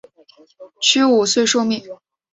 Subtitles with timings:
[0.81, 1.83] 屈武遂受命。